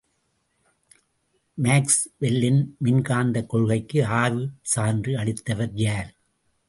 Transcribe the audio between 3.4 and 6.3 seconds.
கொள்கைக்கு ஆய்வுச் சான்று அளித்தவர் யார்?